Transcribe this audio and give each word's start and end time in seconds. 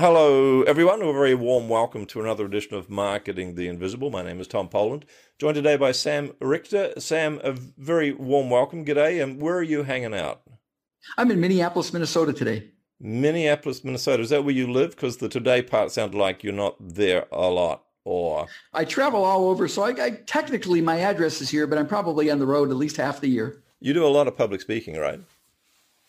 Hello, 0.00 0.62
everyone. 0.62 1.02
A 1.02 1.12
very 1.12 1.34
warm 1.34 1.68
welcome 1.68 2.06
to 2.06 2.20
another 2.20 2.46
edition 2.46 2.76
of 2.76 2.88
Marketing 2.88 3.56
the 3.56 3.66
Invisible. 3.66 4.10
My 4.10 4.22
name 4.22 4.40
is 4.40 4.46
Tom 4.46 4.68
Poland, 4.68 5.04
joined 5.40 5.56
today 5.56 5.76
by 5.76 5.90
Sam 5.90 6.34
Richter. 6.40 6.92
Sam, 7.00 7.40
a 7.42 7.50
very 7.50 8.12
warm 8.12 8.48
welcome. 8.48 8.84
G'day. 8.84 9.20
And 9.20 9.42
where 9.42 9.56
are 9.56 9.62
you 9.64 9.82
hanging 9.82 10.14
out? 10.14 10.42
I'm 11.16 11.32
in 11.32 11.40
Minneapolis, 11.40 11.92
Minnesota 11.92 12.32
today. 12.32 12.70
Minneapolis, 13.00 13.82
Minnesota. 13.82 14.22
Is 14.22 14.30
that 14.30 14.44
where 14.44 14.54
you 14.54 14.70
live? 14.70 14.90
Because 14.90 15.16
the 15.16 15.28
today 15.28 15.62
part 15.62 15.90
sounded 15.90 16.16
like 16.16 16.44
you're 16.44 16.52
not 16.52 16.76
there 16.78 17.26
a 17.32 17.48
lot. 17.48 17.82
Or 18.04 18.46
I 18.72 18.84
travel 18.84 19.24
all 19.24 19.48
over, 19.50 19.66
so 19.66 19.82
I, 19.82 19.88
I 20.00 20.10
technically 20.26 20.80
my 20.80 21.00
address 21.00 21.40
is 21.40 21.50
here, 21.50 21.66
but 21.66 21.76
I'm 21.76 21.88
probably 21.88 22.30
on 22.30 22.38
the 22.38 22.46
road 22.46 22.70
at 22.70 22.76
least 22.76 22.98
half 22.98 23.20
the 23.20 23.28
year. 23.28 23.64
You 23.80 23.94
do 23.94 24.06
a 24.06 24.08
lot 24.08 24.28
of 24.28 24.36
public 24.36 24.60
speaking, 24.60 24.96
right? 24.96 25.20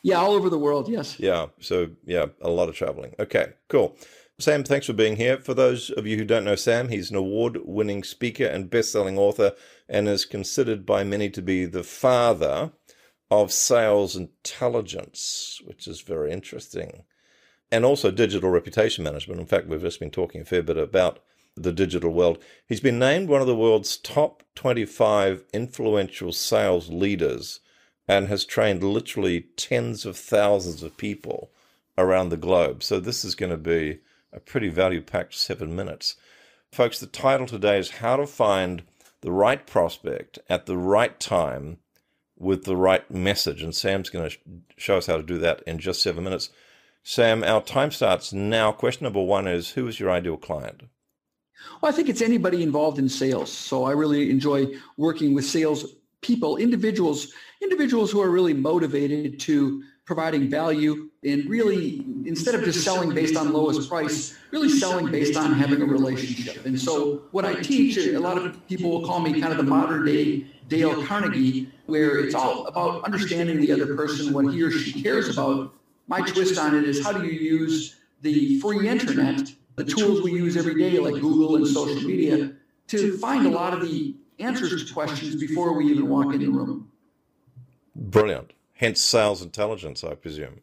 Yeah, 0.01 0.17
all 0.17 0.33
over 0.33 0.49
the 0.49 0.59
world, 0.59 0.87
yes. 0.87 1.19
Yeah. 1.19 1.47
So, 1.59 1.89
yeah, 2.05 2.27
a 2.41 2.49
lot 2.49 2.69
of 2.69 2.75
traveling. 2.75 3.15
Okay, 3.19 3.53
cool. 3.67 3.97
Sam, 4.39 4.63
thanks 4.63 4.85
for 4.85 4.93
being 4.93 5.17
here. 5.17 5.37
For 5.37 5.53
those 5.53 5.89
of 5.89 6.07
you 6.07 6.15
who 6.15 6.23
don't 6.23 6.45
know 6.45 6.55
Sam, 6.55 6.87
he's 6.87 7.11
an 7.11 7.17
award 7.17 7.59
winning 7.65 8.03
speaker 8.03 8.45
and 8.45 8.69
best 8.69 8.91
selling 8.91 9.17
author 9.17 9.51
and 9.89 10.07
is 10.07 10.23
considered 10.23 10.85
by 10.85 11.03
many 11.03 11.29
to 11.31 11.41
be 11.41 11.65
the 11.65 11.83
father 11.83 12.71
of 13.29 13.51
sales 13.51 14.15
intelligence, 14.15 15.61
which 15.65 15.87
is 15.87 15.99
very 15.99 16.31
interesting. 16.31 17.03
And 17.69 17.83
also 17.83 18.11
digital 18.11 18.49
reputation 18.49 19.03
management. 19.03 19.41
In 19.41 19.45
fact, 19.45 19.67
we've 19.67 19.81
just 19.81 19.99
been 19.99 20.09
talking 20.09 20.41
a 20.41 20.45
fair 20.45 20.63
bit 20.63 20.77
about 20.77 21.19
the 21.57 21.73
digital 21.73 22.11
world. 22.11 22.41
He's 22.65 22.79
been 22.79 22.97
named 22.97 23.27
one 23.27 23.41
of 23.41 23.47
the 23.47 23.55
world's 23.55 23.97
top 23.97 24.43
25 24.55 25.43
influential 25.53 26.31
sales 26.31 26.89
leaders 26.89 27.59
and 28.09 28.27
has 28.27 28.43
trained 28.43 28.83
literally 28.83 29.41
tens 29.55 30.03
of 30.03 30.17
thousands 30.17 30.81
of 30.81 30.97
people 30.97 31.51
around 31.95 32.29
the 32.29 32.37
globe. 32.37 32.81
So 32.81 32.99
this 32.99 33.23
is 33.23 33.35
going 33.35 33.51
to 33.51 33.57
be 33.57 33.99
a 34.33 34.39
pretty 34.39 34.69
value 34.69 34.99
packed 34.99 35.35
seven 35.35 35.75
minutes. 35.75 36.15
Folks, 36.71 36.99
the 36.99 37.05
title 37.05 37.45
today 37.45 37.77
is 37.77 37.91
How 37.91 38.15
to 38.15 38.25
Find 38.25 38.81
the 39.21 39.31
Right 39.31 39.65
Prospect 39.65 40.39
at 40.49 40.65
the 40.65 40.75
Right 40.75 41.19
Time 41.19 41.77
with 42.35 42.63
the 42.63 42.75
Right 42.75 43.09
Message. 43.11 43.61
And 43.61 43.75
Sam's 43.75 44.09
going 44.09 44.27
to 44.27 44.37
show 44.75 44.97
us 44.97 45.05
how 45.05 45.17
to 45.17 45.23
do 45.23 45.37
that 45.37 45.61
in 45.67 45.77
just 45.77 46.01
seven 46.01 46.23
minutes. 46.23 46.49
Sam, 47.03 47.43
our 47.43 47.61
time 47.61 47.91
starts 47.91 48.33
now. 48.33 48.71
Question 48.71 49.03
number 49.03 49.21
one 49.21 49.47
is 49.47 49.71
Who 49.71 49.87
is 49.87 49.99
your 49.99 50.09
ideal 50.09 50.37
client? 50.37 50.81
Well, 51.79 51.91
I 51.91 51.95
think 51.95 52.09
it's 52.09 52.21
anybody 52.21 52.63
involved 52.63 52.97
in 52.97 53.07
sales. 53.07 53.51
So 53.51 53.83
I 53.83 53.91
really 53.91 54.31
enjoy 54.31 54.67
working 54.97 55.35
with 55.35 55.45
sales 55.45 55.85
people, 56.21 56.57
individuals, 56.57 57.33
individuals 57.61 58.11
who 58.11 58.21
are 58.21 58.29
really 58.29 58.53
motivated 58.53 59.39
to 59.41 59.83
providing 60.05 60.49
value 60.49 61.09
and 61.23 61.47
really 61.47 62.03
instead 62.25 62.55
of 62.55 62.63
just 62.63 62.83
selling 62.83 63.13
based 63.13 63.35
on 63.35 63.53
lowest 63.53 63.87
price, 63.87 64.35
really 64.51 64.69
selling 64.69 65.11
based 65.11 65.37
on 65.37 65.53
having 65.53 65.81
a 65.81 65.85
relationship. 65.85 66.65
And 66.65 66.79
so 66.79 67.23
what 67.31 67.45
I 67.45 67.53
teach, 67.55 67.97
a 67.97 68.17
lot 68.17 68.37
of 68.37 68.67
people 68.67 68.89
will 68.89 69.05
call 69.05 69.19
me 69.19 69.39
kind 69.39 69.53
of 69.53 69.57
the 69.57 69.63
modern 69.63 70.05
day 70.05 70.47
Dale 70.67 71.05
Carnegie, 71.05 71.71
where 71.85 72.19
it's 72.19 72.35
all 72.35 72.65
about 72.67 73.03
understanding 73.03 73.59
the 73.59 73.71
other 73.71 73.95
person, 73.95 74.33
what 74.33 74.53
he 74.53 74.61
or 74.63 74.71
she 74.71 75.01
cares 75.01 75.29
about. 75.29 75.73
My 76.07 76.21
twist 76.21 76.57
on 76.57 76.75
it 76.75 76.85
is 76.85 77.03
how 77.03 77.11
do 77.11 77.25
you 77.27 77.39
use 77.39 77.97
the 78.21 78.59
free 78.61 78.87
internet, 78.87 79.51
the 79.75 79.83
tools 79.83 80.23
we 80.23 80.31
use 80.31 80.57
every 80.57 80.75
day 80.75 80.97
like 80.97 81.21
Google 81.21 81.55
and 81.55 81.67
social 81.67 82.01
media, 82.01 82.51
to 82.87 83.17
find 83.19 83.45
a 83.45 83.49
lot 83.49 83.73
of 83.73 83.81
the 83.81 84.15
answers 84.39 84.85
to 84.85 84.93
questions 84.93 85.35
before 85.35 85.73
we 85.73 85.85
even 85.91 86.07
walk 86.09 86.33
in 86.33 86.39
the 86.39 86.47
room. 86.47 86.91
Brilliant. 87.95 88.53
Hence 88.73 89.01
sales 89.01 89.41
intelligence, 89.41 90.03
I 90.03 90.15
presume. 90.15 90.61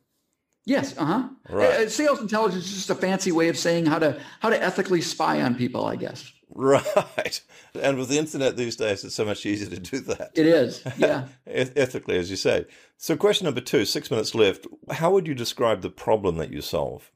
Yes, 0.64 0.98
uh-huh. 0.98 1.28
Right. 1.48 1.70
Uh, 1.70 1.88
sales 1.88 2.20
intelligence 2.20 2.66
is 2.66 2.74
just 2.74 2.90
a 2.90 2.94
fancy 2.94 3.30
way 3.30 3.48
of 3.48 3.56
saying 3.56 3.86
how 3.86 4.00
to 4.00 4.20
how 4.40 4.50
to 4.50 4.60
ethically 4.60 5.00
spy 5.00 5.40
on 5.40 5.54
people, 5.54 5.84
I 5.86 5.94
guess. 5.96 6.32
Right. 6.48 7.40
And 7.74 7.98
with 7.98 8.08
the 8.08 8.18
internet 8.18 8.56
these 8.56 8.76
days, 8.76 9.04
it's 9.04 9.14
so 9.14 9.24
much 9.24 9.44
easier 9.44 9.68
to 9.68 9.78
do 9.78 10.00
that. 10.00 10.30
It 10.34 10.46
is, 10.46 10.82
yeah. 10.96 11.26
ethically, 11.46 12.16
as 12.16 12.30
you 12.30 12.36
say. 12.36 12.64
So, 12.96 13.16
question 13.16 13.44
number 13.44 13.60
two, 13.60 13.84
six 13.84 14.10
minutes 14.10 14.34
left. 14.34 14.66
How 14.90 15.10
would 15.10 15.26
you 15.26 15.34
describe 15.34 15.82
the 15.82 15.90
problem 15.90 16.36
that 16.38 16.50
you 16.50 16.62
solve? 16.62 17.10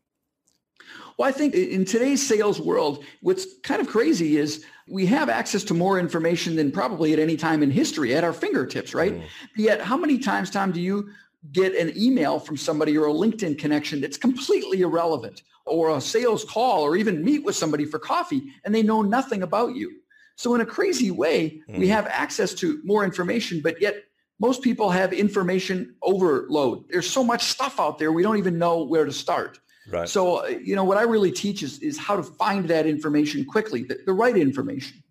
Well, 1.16 1.28
I 1.28 1.32
think 1.32 1.54
in 1.54 1.84
today's 1.84 2.26
sales 2.26 2.60
world, 2.60 3.04
what's 3.20 3.46
kind 3.62 3.80
of 3.80 3.88
crazy 3.88 4.36
is 4.36 4.64
we 4.90 5.06
have 5.06 5.28
access 5.28 5.62
to 5.64 5.74
more 5.74 5.98
information 5.98 6.56
than 6.56 6.72
probably 6.72 7.12
at 7.12 7.18
any 7.18 7.36
time 7.36 7.62
in 7.62 7.70
history 7.70 8.14
at 8.14 8.24
our 8.24 8.32
fingertips, 8.32 8.92
right? 8.92 9.14
Mm. 9.14 9.24
Yet, 9.56 9.80
how 9.80 9.96
many 9.96 10.18
times, 10.18 10.50
Tom, 10.50 10.72
do 10.72 10.80
you 10.80 11.10
get 11.52 11.74
an 11.76 11.92
email 11.96 12.38
from 12.38 12.56
somebody 12.56 12.98
or 12.98 13.06
a 13.06 13.12
LinkedIn 13.12 13.58
connection 13.58 14.00
that's 14.00 14.18
completely 14.18 14.80
irrelevant 14.80 15.42
or 15.64 15.96
a 15.96 16.00
sales 16.00 16.44
call 16.44 16.82
or 16.82 16.96
even 16.96 17.24
meet 17.24 17.44
with 17.44 17.54
somebody 17.54 17.84
for 17.84 17.98
coffee 17.98 18.42
and 18.64 18.74
they 18.74 18.82
know 18.82 19.00
nothing 19.00 19.42
about 19.42 19.76
you? 19.76 20.00
So 20.36 20.54
in 20.54 20.60
a 20.60 20.66
crazy 20.66 21.10
way, 21.10 21.62
mm. 21.68 21.78
we 21.78 21.86
have 21.88 22.06
access 22.08 22.52
to 22.54 22.80
more 22.84 23.04
information, 23.04 23.60
but 23.62 23.80
yet 23.80 23.94
most 24.40 24.62
people 24.62 24.90
have 24.90 25.12
information 25.12 25.94
overload. 26.02 26.84
There's 26.88 27.08
so 27.08 27.22
much 27.22 27.44
stuff 27.44 27.78
out 27.78 27.98
there, 27.98 28.10
we 28.10 28.22
don't 28.22 28.38
even 28.38 28.58
know 28.58 28.82
where 28.82 29.04
to 29.04 29.12
start. 29.12 29.60
Right. 29.90 30.08
So, 30.08 30.44
uh, 30.44 30.48
you 30.48 30.76
know, 30.76 30.84
what 30.84 30.98
I 30.98 31.02
really 31.02 31.32
teach 31.32 31.62
is, 31.62 31.78
is 31.80 31.98
how 31.98 32.16
to 32.16 32.22
find 32.22 32.68
that 32.68 32.86
information 32.86 33.44
quickly, 33.44 33.82
the, 33.82 33.98
the 34.06 34.12
right 34.12 34.36
information. 34.36 35.02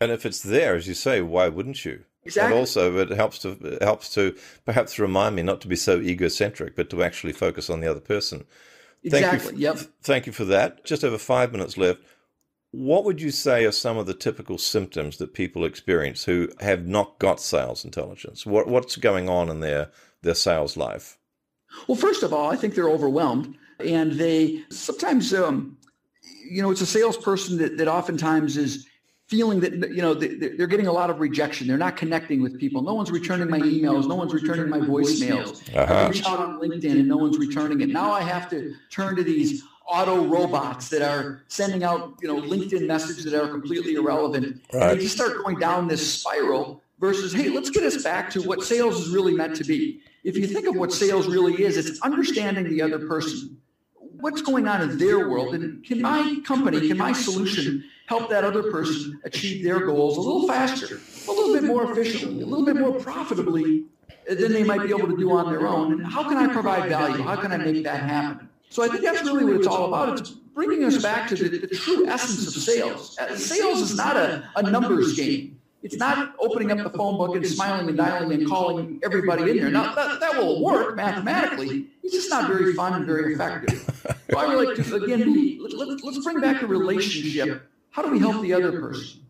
And 0.00 0.12
if 0.12 0.26
it's 0.26 0.42
there, 0.42 0.74
as 0.74 0.86
you 0.86 0.94
say, 0.94 1.22
why 1.22 1.48
wouldn't 1.48 1.84
you? 1.84 2.04
Exactly. 2.24 2.52
And 2.52 2.58
also, 2.58 2.98
it 2.98 3.10
helps 3.10 3.38
to 3.40 3.50
it 3.50 3.82
helps 3.82 4.12
to 4.14 4.36
perhaps 4.64 4.98
remind 4.98 5.36
me 5.36 5.42
not 5.42 5.60
to 5.62 5.68
be 5.68 5.76
so 5.76 6.00
egocentric, 6.00 6.74
but 6.74 6.90
to 6.90 7.02
actually 7.02 7.32
focus 7.32 7.68
on 7.68 7.80
the 7.80 7.90
other 7.90 8.00
person. 8.00 8.44
Exactly. 9.02 9.38
Thank 9.38 9.52
you. 9.52 9.58
Yep. 9.58 9.78
Thank 10.02 10.26
you 10.26 10.32
for 10.32 10.44
that. 10.46 10.84
Just 10.84 11.04
over 11.04 11.18
five 11.18 11.52
minutes 11.52 11.76
left. 11.76 12.00
What 12.70 13.04
would 13.04 13.20
you 13.20 13.30
say 13.30 13.64
are 13.66 13.72
some 13.72 13.98
of 13.98 14.06
the 14.06 14.14
typical 14.14 14.58
symptoms 14.58 15.18
that 15.18 15.32
people 15.34 15.64
experience 15.64 16.24
who 16.24 16.48
have 16.60 16.86
not 16.86 17.18
got 17.20 17.40
sales 17.40 17.84
intelligence? 17.84 18.44
What, 18.44 18.66
what's 18.66 18.96
going 18.96 19.28
on 19.28 19.48
in 19.48 19.60
their 19.60 19.90
their 20.22 20.34
sales 20.34 20.76
life? 20.76 21.18
Well, 21.86 21.96
first 21.96 22.22
of 22.22 22.32
all, 22.32 22.50
I 22.50 22.56
think 22.56 22.74
they're 22.74 22.88
overwhelmed 22.88 23.56
and 23.80 24.12
they 24.12 24.62
sometimes, 24.70 25.32
um, 25.34 25.76
you 26.48 26.62
know, 26.62 26.70
it's 26.70 26.80
a 26.80 26.86
salesperson 26.86 27.58
that, 27.58 27.76
that 27.78 27.88
oftentimes 27.88 28.56
is 28.56 28.86
feeling 29.26 29.60
that 29.60 29.72
you 29.90 30.02
know 30.02 30.14
they're 30.14 30.66
getting 30.66 30.86
a 30.86 30.92
lot 30.92 31.10
of 31.10 31.20
rejection. 31.20 31.66
They're 31.66 31.78
not 31.78 31.96
connecting 31.96 32.42
with 32.42 32.58
people. 32.58 32.82
No 32.82 32.94
one's 32.94 33.10
returning 33.10 33.48
my 33.50 33.60
emails. 33.60 34.06
No 34.06 34.14
one's 34.14 34.34
returning 34.34 34.68
my 34.68 34.78
voicemails. 34.78 35.74
Uh-huh. 35.74 35.94
I 35.94 36.08
reach 36.08 36.26
out 36.26 36.40
on 36.40 36.60
LinkedIn 36.60 36.92
and 36.92 37.08
no 37.08 37.16
one's 37.16 37.38
returning 37.38 37.80
it. 37.80 37.88
Now 37.88 38.12
I 38.12 38.22
have 38.22 38.50
to 38.50 38.74
turn 38.90 39.16
to 39.16 39.22
these 39.22 39.62
auto 39.86 40.24
robots 40.26 40.88
that 40.88 41.02
are 41.02 41.42
sending 41.48 41.84
out 41.84 42.14
you 42.20 42.28
know 42.28 42.40
LinkedIn 42.40 42.86
messages 42.86 43.24
that 43.24 43.40
are 43.40 43.48
completely 43.48 43.94
irrelevant. 43.94 44.62
Right. 44.72 44.82
And 44.82 44.98
they 44.98 45.02
just 45.02 45.14
start 45.14 45.42
going 45.42 45.58
down 45.58 45.88
this 45.88 46.20
spiral. 46.20 46.80
Versus, 47.00 47.32
hey, 47.32 47.48
let's 47.50 47.70
get 47.70 47.82
us 47.82 48.02
back 48.02 48.30
to 48.30 48.40
what 48.40 48.62
sales 48.62 48.98
is 49.00 49.12
really 49.12 49.34
meant 49.34 49.56
to 49.56 49.64
be. 49.64 50.00
If 50.22 50.38
you 50.38 50.46
think 50.46 50.68
of 50.68 50.76
what 50.76 50.92
sales 50.92 51.26
really 51.26 51.60
is, 51.60 51.76
it's 51.76 52.00
understanding 52.00 52.70
the 52.70 52.80
other 52.80 53.00
person 53.06 53.60
what's 54.20 54.42
going 54.42 54.68
on 54.68 54.80
in 54.82 54.98
their 54.98 55.28
world 55.28 55.54
and 55.54 55.84
can 55.84 56.00
my 56.00 56.40
company, 56.44 56.88
can 56.88 56.98
my 56.98 57.12
solution 57.12 57.84
help 58.06 58.28
that 58.30 58.44
other 58.44 58.70
person 58.70 59.20
achieve 59.24 59.64
their 59.64 59.80
goals 59.86 60.16
a 60.16 60.20
little 60.20 60.46
faster, 60.46 61.00
a 61.28 61.32
little 61.32 61.54
bit 61.54 61.64
more 61.64 61.90
efficiently, 61.90 62.42
a 62.42 62.46
little 62.46 62.64
bit 62.64 62.76
more 62.76 62.92
profitably 63.00 63.84
than 64.28 64.52
they 64.52 64.64
might 64.64 64.82
be 64.82 64.88
able 64.90 65.08
to 65.08 65.16
do 65.16 65.30
on 65.32 65.50
their 65.50 65.66
own? 65.66 65.92
And 65.92 66.06
how 66.06 66.22
can 66.24 66.36
I 66.36 66.52
provide 66.52 66.88
value? 66.88 67.22
How 67.22 67.36
can 67.36 67.52
I 67.52 67.56
make 67.56 67.84
that 67.84 68.00
happen? 68.00 68.48
So 68.70 68.82
I 68.82 68.88
think 68.88 69.02
that's 69.04 69.22
really 69.22 69.44
what 69.44 69.54
it's 69.56 69.66
all 69.66 69.86
about. 69.86 70.18
It's 70.18 70.30
bringing 70.30 70.84
us 70.84 71.02
back 71.02 71.28
to 71.28 71.36
the, 71.36 71.58
the 71.58 71.68
true 71.68 72.06
essence 72.06 72.46
of 72.46 72.62
sales. 72.62 73.16
Uh, 73.18 73.36
sales 73.36 73.80
is 73.80 73.96
not 73.96 74.16
a, 74.16 74.48
a 74.56 74.62
numbers 74.62 75.16
game. 75.16 75.60
It's 75.82 75.96
not 75.96 76.34
opening 76.40 76.72
up 76.72 76.78
the 76.78 76.96
phone 76.96 77.18
book 77.18 77.36
and 77.36 77.46
smiling 77.46 77.88
and 77.88 77.96
dialing 77.96 78.32
and 78.32 78.48
calling 78.48 79.00
everybody 79.04 79.50
in 79.50 79.56
there. 79.58 79.70
Now, 79.70 79.94
that, 79.94 80.18
that 80.20 80.36
will 80.36 80.64
work 80.64 80.96
mathematically. 80.96 81.88
It's 82.04 82.12
just 82.12 82.30
not 82.30 82.48
very 82.48 82.74
fun 82.74 82.92
and 82.92 83.06
very 83.06 83.34
effective. 83.34 83.80
So 84.30 84.38
I 84.38 84.54
would 84.54 84.68
like 84.68 84.86
to, 84.86 84.96
again, 84.96 85.32
be, 85.32 85.58
let, 85.58 85.88
us 85.88 86.18
bring 86.22 86.40
back 86.40 86.62
a 86.62 86.66
relationship. 86.66 87.62
How 87.90 88.02
do 88.02 88.10
we 88.10 88.18
help 88.18 88.42
the 88.42 88.52
other 88.52 88.78
person? 88.78 89.24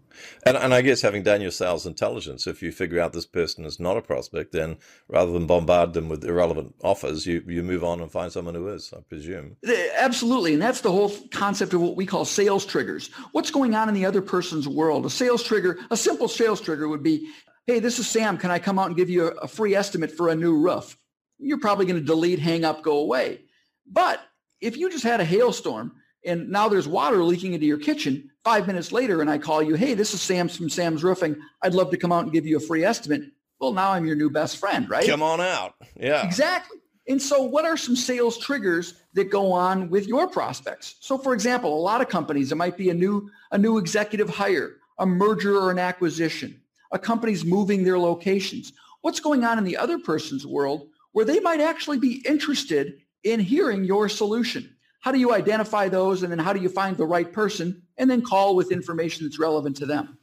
And, 0.47 0.57
and 0.57 0.75
I 0.75 0.83
guess 0.83 1.01
having 1.01 1.23
done 1.23 1.41
your 1.41 1.51
sales 1.51 1.87
intelligence, 1.87 2.47
if 2.47 2.63
you 2.63 2.73
figure 2.73 3.01
out 3.01 3.13
this 3.13 3.27
person 3.27 3.65
is 3.65 3.81
not 3.81 3.97
a 3.97 4.03
prospect, 4.03 4.53
then 4.53 4.77
rather 5.09 5.33
than 5.33 5.47
bombard 5.47 5.93
them 5.93 6.09
with 6.09 6.25
irrelevant 6.25 6.75
offers, 6.83 7.27
you, 7.27 7.43
you 7.47 7.63
move 7.63 7.85
on 7.85 8.01
and 8.01 8.11
find 8.11 8.33
someone 8.33 8.55
who 8.55 8.69
is, 8.69 8.93
I 8.93 9.01
presume. 9.03 9.57
Absolutely. 9.97 10.55
And 10.55 10.63
that's 10.63 10.81
the 10.81 10.93
whole 10.93 11.13
concept 11.31 11.75
of 11.75 11.81
what 11.81 11.97
we 11.97 12.07
call 12.07 12.25
sales 12.25 12.67
triggers. 12.67 13.09
What's 13.33 13.51
going 13.51 13.75
on 13.75 13.89
in 13.89 13.95
the 13.95 14.07
other 14.07 14.23
person's 14.23 14.69
world? 14.69 15.07
A 15.07 15.11
sales 15.11 15.43
trigger, 15.43 15.79
a 15.91 15.97
simple 15.97 16.29
sales 16.29 16.61
trigger 16.61 16.89
would 16.89 17.03
be, 17.03 17.29
hey, 17.67 17.79
this 17.79 17.99
is 17.99 18.09
Sam. 18.09 18.37
Can 18.37 18.51
I 18.51 18.59
come 18.59 18.79
out 18.79 18.89
and 18.89 18.97
give 18.97 19.11
you 19.11 19.29
a, 19.29 19.31
a 19.43 19.49
free 19.49 19.75
estimate 19.75 20.11
for 20.11 20.29
a 20.29 20.35
new 20.35 20.57
roof? 20.57 20.97
You're 21.45 21.61
probably 21.61 21.87
going 21.87 22.01
to 22.01 22.05
delete, 22.05 22.39
hang 22.39 22.65
up, 22.65 22.83
go 22.83 22.99
away. 22.99 23.43
But 23.87 24.21
if 24.61 24.77
you 24.77 24.91
just 24.91 25.05
had 25.05 25.21
a 25.21 25.25
hailstorm 25.25 25.93
and 26.25 26.49
now 26.49 26.69
there's 26.69 26.89
water 26.89 27.23
leaking 27.23 27.53
into 27.53 27.67
your 27.67 27.79
kitchen 27.79 28.31
five 28.45 28.67
minutes 28.67 28.93
later 28.93 29.21
and 29.21 29.31
I 29.31 29.37
call 29.39 29.63
you, 29.63 29.75
hey, 29.75 29.93
this 29.95 30.15
is 30.15 30.23
Sam's 30.23 30.57
from 30.57 30.71
Sam's 30.71 31.05
Roofing. 31.05 31.37
I'd 31.63 31.75
love 31.75 31.91
to 31.91 31.99
come 31.99 32.13
out 32.13 32.25
and 32.25 32.33
give 32.33 32.47
you 32.47 32.57
a 32.57 32.61
free 32.61 32.83
estimate. 32.83 33.25
Well, 33.61 33.73
now 33.73 33.93
I'm 33.93 34.07
your 34.07 34.17
new 34.17 34.31
best 34.31 34.57
friend, 34.57 34.89
right? 34.89 35.07
Come 35.07 35.23
on 35.23 35.41
out. 35.41 35.75
Yeah. 36.01 36.25
Exactly. 36.27 36.79
And 37.07 37.21
so 37.21 37.43
what 37.43 37.67
are 37.67 37.77
some 37.77 37.95
sales 37.95 38.39
triggers 38.39 38.95
that 39.13 39.25
go 39.31 39.53
on 39.53 39.91
with 39.91 40.07
your 40.07 40.27
prospects? 40.27 40.97
So 41.01 41.19
for 41.19 41.35
example, 41.35 41.79
a 41.79 41.81
lot 41.81 42.01
of 42.01 42.09
companies, 42.09 42.51
it 42.51 42.57
might 42.57 42.79
be 42.79 42.89
a 42.89 42.95
new, 42.95 43.31
a 43.53 43.59
new 43.59 43.77
executive 43.77 44.31
hire, 44.31 44.77
a 44.99 45.05
merger 45.05 45.59
or 45.59 45.71
an 45.71 45.79
acquisition, 45.79 46.59
a 46.93 46.99
company's 46.99 47.45
moving 47.45 47.85
their 47.85 47.99
locations. 47.99 48.73
What's 49.03 49.21
going 49.21 49.45
on 49.45 49.59
in 49.59 49.65
the 49.65 49.77
other 49.77 49.99
person's 49.99 50.47
world 50.47 50.89
where 51.15 51.25
they 51.25 51.41
might 51.41 51.61
actually 51.61 51.99
be 51.99 52.23
interested 52.29 52.99
in 53.23 53.41
hearing 53.41 53.85
your 53.85 54.09
solution? 54.11 54.77
How 55.01 55.13
do 55.13 55.19
you 55.19 55.33
identify 55.33 55.89
those 55.89 56.23
and 56.23 56.31
then 56.31 56.39
how 56.39 56.53
do 56.53 56.61
you 56.61 56.69
find 56.69 56.97
the 56.97 57.07
right 57.07 57.33
person 57.33 57.83
and 57.97 58.11
then 58.11 58.21
call 58.21 58.57
with 58.57 58.73
information 58.73 59.25
that's 59.25 59.39
relevant 59.39 59.77
to 59.77 59.87
them? 59.87 60.19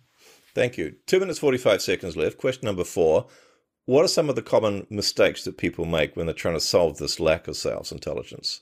Thank 0.53 0.77
you. 0.77 0.95
Two 1.07 1.19
minutes, 1.19 1.39
45 1.39 1.81
seconds 1.81 2.17
left. 2.17 2.37
Question 2.37 2.65
number 2.65 2.83
four. 2.83 3.27
What 3.85 4.03
are 4.03 4.09
some 4.09 4.29
of 4.29 4.35
the 4.35 4.41
common 4.41 4.85
mistakes 4.89 5.43
that 5.45 5.57
people 5.57 5.85
make 5.85 6.15
when 6.15 6.25
they're 6.25 6.35
trying 6.35 6.55
to 6.55 6.59
solve 6.59 6.97
this 6.97 7.19
lack 7.19 7.47
of 7.47 7.55
sales 7.55 7.91
intelligence? 7.91 8.61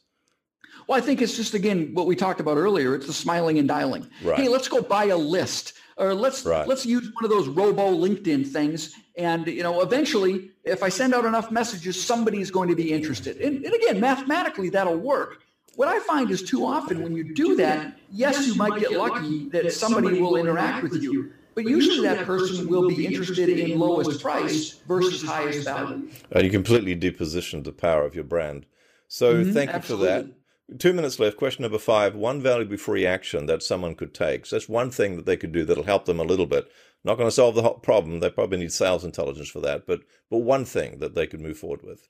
Well, 0.88 0.98
I 0.98 1.02
think 1.02 1.22
it's 1.22 1.36
just 1.36 1.54
again 1.54 1.92
what 1.94 2.06
we 2.06 2.16
talked 2.16 2.40
about 2.40 2.58
earlier. 2.58 2.96
It's 2.96 3.08
the 3.08 3.14
smiling 3.14 3.60
and 3.60 3.68
dialing. 3.68 4.08
Right. 4.24 4.40
Hey, 4.40 4.48
let's 4.48 4.68
go 4.68 4.82
buy 4.82 5.06
a 5.06 5.18
list, 5.18 5.74
or 6.00 6.16
let's 6.16 6.46
right. 6.46 6.68
let's 6.68 6.86
use 6.86 7.12
one 7.14 7.26
of 7.26 7.30
those 7.30 7.48
robo 7.48 7.92
LinkedIn 7.92 8.48
things. 8.48 8.96
And 9.18 9.46
you 9.46 9.64
know, 9.64 9.82
eventually, 9.82 10.52
if 10.64 10.82
I 10.82 10.90
send 10.90 11.14
out 11.14 11.26
enough 11.26 11.52
messages, 11.52 12.02
somebody's 12.02 12.50
going 12.50 12.70
to 12.70 12.76
be 12.76 12.92
interested. 12.92 13.38
And, 13.38 13.64
and 13.66 13.74
again, 13.74 14.00
mathematically, 14.00 14.70
that'll 14.70 14.98
work. 14.98 15.44
What 15.76 15.88
I 15.88 16.00
find 16.00 16.32
is 16.32 16.42
too 16.42 16.66
often 16.66 17.04
when 17.04 17.16
you 17.16 17.34
do 17.34 17.56
that, 17.58 17.98
yes, 18.12 18.48
you 18.48 18.56
might 18.56 18.80
get 18.80 18.92
lucky 18.92 19.50
that 19.50 19.72
somebody 19.72 20.20
will 20.20 20.36
interact 20.36 20.84
with 20.84 21.02
you. 21.02 21.32
But 21.56 21.66
usually 21.66 22.08
that 22.08 22.26
person 22.26 22.68
will 22.68 22.88
be 22.88 23.06
interested 23.06 23.50
in 23.50 23.78
lowest 23.78 24.22
price 24.22 24.80
versus 24.88 25.24
highest 25.24 25.66
value. 25.66 26.10
And 26.32 26.44
you 26.46 26.50
completely 26.50 26.96
depositioned 26.96 27.66
the 27.66 27.72
power 27.72 28.06
of 28.06 28.16
your 28.16 28.24
brand. 28.24 28.66
So 29.08 29.36
mm-hmm, 29.36 29.52
thank 29.52 29.70
you 29.72 29.76
absolutely. 29.76 30.08
for 30.08 30.14
that. 30.14 30.39
Two 30.78 30.94
minutes 30.94 31.20
left. 31.20 31.38
Question 31.38 31.64
number 31.64 31.80
five. 31.80 32.16
One 32.16 32.42
valuable 32.42 32.78
free 32.78 33.06
action 33.06 33.46
that 33.48 33.64
someone 33.64 33.96
could 33.96 34.14
take. 34.14 34.46
So 34.46 34.56
that's 34.56 34.70
one 34.70 34.92
thing 34.92 35.16
that 35.16 35.26
they 35.26 35.38
could 35.38 35.52
do 35.52 35.66
that'll 35.66 35.84
help 35.84 36.06
them 36.06 36.20
a 36.20 36.24
little 36.24 36.46
bit. 36.46 36.70
Not 37.04 37.16
going 37.16 37.28
to 37.28 37.32
solve 37.32 37.56
the 37.56 37.62
whole 37.62 37.80
problem. 37.80 38.20
They 38.20 38.30
probably 38.30 38.60
need 38.60 38.72
sales 38.72 39.06
intelligence 39.06 39.50
for 39.50 39.62
that. 39.62 39.88
But 39.88 40.02
but 40.30 40.40
one 40.40 40.66
thing 40.66 41.00
that 41.00 41.16
they 41.16 41.28
could 41.28 41.42
move 41.42 41.58
forward 41.58 41.82
with. 41.84 42.08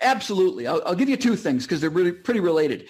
Absolutely. 0.00 0.66
I'll, 0.66 0.82
I'll 0.84 0.96
give 0.96 1.08
you 1.08 1.16
two 1.16 1.36
things 1.36 1.64
because 1.64 1.80
they're 1.80 1.88
really 1.88 2.12
pretty 2.12 2.40
related 2.40 2.88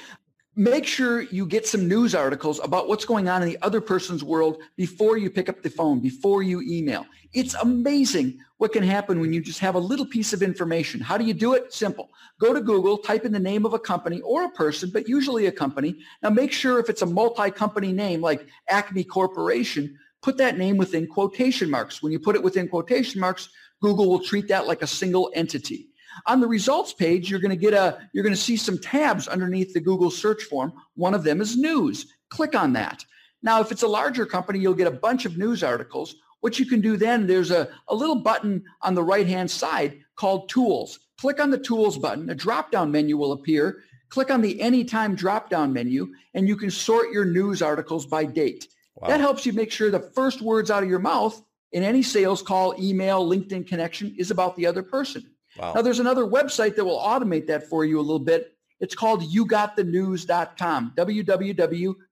make 0.54 0.87
sure 0.87 1.22
you 1.22 1.46
get 1.46 1.66
some 1.66 1.88
news 1.88 2.14
articles 2.14 2.60
about 2.62 2.87
what's 2.87 3.04
going 3.04 3.28
on 3.28 3.43
in 3.43 3.49
the 3.49 3.58
other 3.62 3.81
person's 3.81 4.22
world 4.22 4.58
before 4.76 5.16
you 5.16 5.31
pick 5.31 5.49
up 5.49 5.62
the 5.62 5.70
phone, 5.70 5.99
before 6.00 6.43
you 6.43 6.60
email. 6.62 7.06
It's 7.32 7.54
amazing 7.54 8.38
what 8.58 8.72
can 8.72 8.82
happen 8.82 9.20
when 9.20 9.32
you 9.32 9.40
just 9.40 9.60
have 9.60 9.75
a 9.75 9.78
little 9.81 10.04
piece 10.04 10.32
of 10.34 10.43
information. 10.43 11.00
How 11.00 11.16
do 11.16 11.25
you 11.25 11.32
do 11.32 11.54
it? 11.54 11.72
Simple. 11.72 12.10
Go 12.38 12.52
to 12.52 12.60
Google, 12.60 12.99
type 12.99 13.25
in 13.25 13.32
the 13.32 13.38
name 13.38 13.64
of 13.64 13.72
a 13.72 13.78
company 13.78 14.20
or 14.20 14.44
a 14.44 14.50
person, 14.50 14.90
but 14.93 15.08
usually 15.08 15.46
a 15.46 15.52
company. 15.52 15.96
Now 16.22 16.31
make 16.31 16.52
sure 16.52 16.78
if 16.78 16.90
it's 16.90 17.02
a 17.02 17.06
multi-company 17.06 17.93
name 17.93 18.20
like 18.20 18.46
Acme 18.69 19.05
Corporation, 19.05 19.98
put 20.20 20.37
that 20.37 20.58
name 20.58 20.76
within 20.76 21.06
quotation 21.06 21.70
marks. 21.70 22.02
When 22.02 22.12
you 22.12 22.19
put 22.19 22.37
it 22.37 22.43
within 22.43 22.69
quotation 22.69 23.20
marks, 23.20 23.48
Google 23.81 24.08
will 24.08 24.22
treat 24.22 24.48
that 24.48 24.66
like 24.66 24.82
a 24.82 24.87
single 24.87 25.32
entity. 25.34 25.88
On 26.26 26.40
the 26.40 26.46
results 26.46 26.92
page, 26.92 27.30
you're 27.30 27.40
going 27.40 27.50
to 27.50 27.56
get 27.56 27.74
a, 27.74 28.08
you're 28.12 28.24
going 28.24 28.34
to 28.34 28.40
see 28.40 28.56
some 28.56 28.78
tabs 28.78 29.28
underneath 29.28 29.72
the 29.72 29.80
Google 29.80 30.10
search 30.10 30.44
form. 30.44 30.72
One 30.94 31.14
of 31.14 31.24
them 31.24 31.40
is 31.40 31.56
news. 31.56 32.06
Click 32.30 32.54
on 32.54 32.72
that. 32.74 33.04
Now, 33.42 33.60
if 33.60 33.72
it's 33.72 33.82
a 33.82 33.88
larger 33.88 34.24
company, 34.24 34.58
you'll 34.58 34.74
get 34.74 34.86
a 34.86 34.92
bunch 34.92 35.24
of 35.24 35.36
news 35.36 35.62
articles. 35.62 36.14
What 36.40 36.58
you 36.58 36.66
can 36.66 36.80
do 36.80 36.96
then, 36.96 37.26
there's 37.26 37.50
a, 37.50 37.68
a 37.88 37.94
little 37.94 38.16
button 38.16 38.64
on 38.82 38.94
the 38.94 39.02
right-hand 39.02 39.50
side 39.50 40.00
called 40.16 40.48
Tools. 40.48 40.98
Click 41.18 41.40
on 41.40 41.50
the 41.50 41.58
Tools 41.58 41.98
button. 41.98 42.30
A 42.30 42.34
drop-down 42.34 42.90
menu 42.90 43.16
will 43.16 43.32
appear. 43.32 43.82
Click 44.08 44.30
on 44.30 44.40
the 44.40 44.60
Anytime 44.60 45.14
drop-down 45.14 45.72
menu, 45.72 46.12
and 46.34 46.46
you 46.46 46.56
can 46.56 46.70
sort 46.70 47.12
your 47.12 47.24
news 47.24 47.62
articles 47.62 48.06
by 48.06 48.24
date. 48.24 48.68
Wow. 48.96 49.08
That 49.08 49.20
helps 49.20 49.46
you 49.46 49.52
make 49.52 49.72
sure 49.72 49.90
the 49.90 50.10
first 50.14 50.42
words 50.42 50.70
out 50.70 50.82
of 50.82 50.88
your 50.88 50.98
mouth 50.98 51.40
in 51.72 51.82
any 51.82 52.02
sales 52.02 52.42
call, 52.42 52.74
email, 52.78 53.26
LinkedIn 53.26 53.66
connection 53.66 54.14
is 54.18 54.30
about 54.30 54.54
the 54.56 54.66
other 54.66 54.82
person. 54.82 55.31
Wow. 55.58 55.75
Now, 55.75 55.82
there's 55.82 56.00
another 56.00 56.25
website 56.25 56.76
that 56.76 56.84
will 56.84 56.99
automate 56.99 57.46
that 57.49 57.69
for 57.69 57.84
you 57.84 57.99
a 57.99 58.02
little 58.02 58.19
bit. 58.19 58.56
It's 58.81 58.94
called 58.94 59.22
yougotthenews.com, 59.22 60.94
www.u-y-o-u 60.96 62.02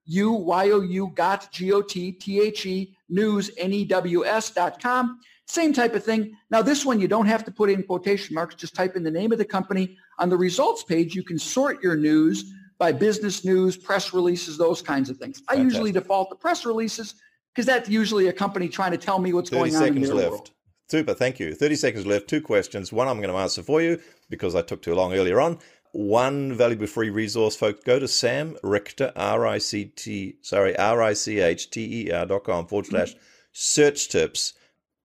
got, 1.15 1.51
G-O-T-T-H-E, 1.51 2.95
news, 3.09 3.51
N-E-W-S.com. 3.57 5.19
Same 5.47 5.73
type 5.73 5.95
of 5.95 6.03
thing. 6.05 6.37
Now, 6.49 6.61
this 6.61 6.85
one, 6.85 7.01
you 7.01 7.09
don't 7.09 7.25
have 7.25 7.43
to 7.43 7.51
put 7.51 7.69
in 7.69 7.83
quotation 7.83 8.33
marks. 8.35 8.55
Just 8.55 8.73
type 8.73 8.95
in 8.95 9.03
the 9.03 9.11
name 9.11 9.33
of 9.33 9.37
the 9.37 9.43
company. 9.43 9.97
On 10.19 10.29
the 10.29 10.37
results 10.37 10.83
page, 10.83 11.13
you 11.13 11.23
can 11.23 11.37
sort 11.37 11.83
your 11.83 11.97
news 11.97 12.53
by 12.77 12.93
business 12.93 13.43
news, 13.43 13.75
press 13.75 14.13
releases, 14.13 14.57
those 14.57 14.81
kinds 14.81 15.09
of 15.09 15.17
things. 15.17 15.39
Fantastic. 15.39 15.59
I 15.59 15.63
usually 15.63 15.91
default 15.91 16.29
to 16.29 16.35
press 16.35 16.65
releases 16.65 17.15
because 17.53 17.65
that's 17.65 17.89
usually 17.89 18.27
a 18.27 18.33
company 18.33 18.69
trying 18.69 18.91
to 18.91 18.97
tell 18.97 19.19
me 19.19 19.33
what's 19.33 19.49
going 19.49 19.75
on 19.75 19.83
in 19.83 20.01
their 20.01 20.15
left. 20.15 20.29
world. 20.31 20.51
Super, 20.91 21.13
thank 21.13 21.39
you. 21.39 21.55
30 21.55 21.75
seconds 21.77 22.05
left, 22.05 22.27
two 22.27 22.41
questions. 22.41 22.91
One 22.91 23.07
I'm 23.07 23.21
going 23.21 23.29
to 23.29 23.39
answer 23.39 23.63
for 23.63 23.81
you 23.81 23.97
because 24.29 24.55
I 24.55 24.61
took 24.61 24.81
too 24.81 24.93
long 24.93 25.13
earlier 25.13 25.39
on. 25.39 25.57
One 25.93 26.51
valuable 26.51 26.85
free 26.85 27.09
resource, 27.09 27.55
folks. 27.55 27.81
Go 27.85 27.97
to 27.97 28.09
Sam 28.09 28.57
Richter, 28.61 29.13
R-I-C-T, 29.15 30.39
sorry, 30.41 30.77
R-I-C-H-T-E-R 30.77 32.25
dot 32.25 32.43
com 32.43 32.67
forward 32.67 32.87
mm-hmm. 32.87 32.95
slash 32.97 33.15
search 33.53 34.09
tips. 34.09 34.53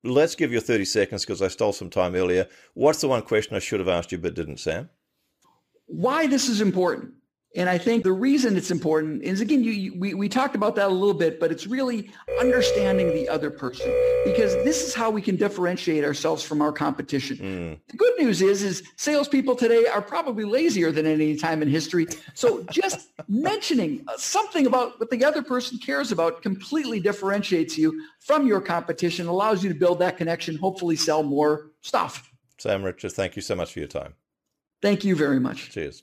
Let's 0.03 0.35
give 0.35 0.53
you 0.53 0.59
30 0.59 0.87
seconds 0.87 1.25
because 1.25 1.41
I 1.41 1.47
stole 1.47 1.73
some 1.73 1.91
time 1.91 2.17
earlier. 2.17 2.49
What's 2.75 3.00
the 3.00 3.06
one 3.06 3.23
question 3.23 3.55
I 3.55 3.61
should 3.61 3.79
have 3.79 3.89
asked 3.89 4.11
you 4.11 4.19
but 4.19 4.35
didn't, 4.35 4.59
Sam? 4.59 4.91
Why 5.87 6.27
this 6.27 6.49
is 6.49 6.61
important. 6.61 7.12
And 7.56 7.70
I 7.70 7.79
think 7.79 8.05
the 8.05 8.12
reason 8.12 8.55
it's 8.55 8.70
important 8.70 9.23
is, 9.23 9.41
again, 9.41 9.64
you, 9.64 9.73
you, 9.73 9.99
we, 9.99 10.12
we 10.12 10.29
talked 10.29 10.55
about 10.55 10.76
that 10.76 10.88
a 10.88 10.93
little 10.93 11.14
bit, 11.14 11.41
but 11.41 11.50
it's 11.50 11.67
really 11.67 12.11
understanding 12.38 13.14
the 13.14 13.26
other 13.31 13.50
person 13.50 13.87
because 14.26 14.53
this 14.56 14.87
is 14.87 14.94
how 14.94 15.11
we 15.11 15.23
can 15.23 15.37
differentiate 15.37 16.05
ourselves 16.05 16.44
from 16.44 16.61
our 16.61 16.70
competition. 16.70 17.37
Mm. 17.38 17.81
The 17.88 17.97
good 17.97 18.12
news 18.19 18.43
is, 18.43 18.62
is 18.62 18.82
salespeople 18.97 19.56
today 19.56 19.87
are 19.87 20.03
probably 20.03 20.44
lazier 20.44 20.93
than 20.93 21.06
any 21.06 21.35
time 21.35 21.62
in 21.62 21.69
history. 21.69 22.06
So 22.35 22.62
just 22.70 23.08
mentioning 23.29 24.05
something 24.19 24.67
about 24.67 25.00
what 25.00 25.08
the 25.11 25.25
other 25.25 25.43
person 25.43 25.79
cares 25.79 26.12
about 26.12 26.43
completely 26.43 27.00
differentiates 27.00 27.79
you 27.79 28.03
from 28.20 28.47
your 28.47 28.61
competition, 28.61 29.29
allows 29.29 29.64
you 29.64 29.73
to 29.73 29.79
build 29.79 29.99
that 30.00 30.19
connection, 30.19 30.56
hopefully 30.56 30.97
sell 30.97 31.23
more 31.23 31.70
stuff. 31.81 32.31
Sam 32.58 32.82
Richards, 32.82 33.15
thank 33.15 33.34
you 33.34 33.43
so 33.43 33.55
much 33.55 33.72
for 33.72 33.79
your 33.79 33.89
time. 33.89 34.15
Thank 34.82 35.05
you 35.05 35.17
very 35.17 35.41
much. 35.41 35.70
Cheers. 35.70 36.03